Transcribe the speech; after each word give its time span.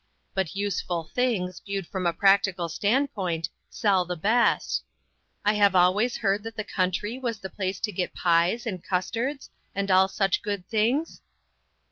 But 0.33 0.55
useful 0.55 1.11
things, 1.13 1.61
viewed 1.63 1.85
from 1.85 2.07
a 2.07 2.11
practical 2.13 2.67
standpoint, 2.67 3.49
sell 3.69 4.03
the 4.03 4.15
best. 4.15 4.81
I 5.45 5.53
have 5.53 5.75
always 5.75 6.17
heard 6.17 6.41
that 6.41 6.55
the 6.55 6.63
country 6.63 7.19
was 7.19 7.37
the 7.37 7.51
place 7.51 7.79
to 7.81 7.91
get 7.91 8.15
pies, 8.15 8.65
and 8.65 8.83
cus 8.83 9.11
tards, 9.11 9.49
and 9.75 9.91
all 9.91 10.07
such 10.07 10.41
good 10.41 10.67
things?" 10.67 11.21